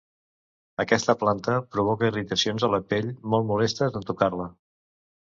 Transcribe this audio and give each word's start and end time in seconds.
Aquesta 0.83 1.15
planta 1.25 1.59
provoca 1.77 2.11
irritacions 2.15 2.67
a 2.67 2.73
la 2.79 2.83
pell 2.95 3.15
molt 3.35 3.49
molestes 3.55 4.03
en 4.03 4.13
tocar-la. 4.13 4.53